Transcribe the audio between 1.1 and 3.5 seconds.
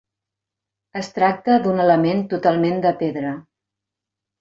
tracta d'un element totalment de pedra.